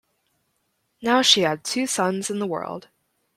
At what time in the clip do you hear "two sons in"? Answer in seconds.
1.63-2.39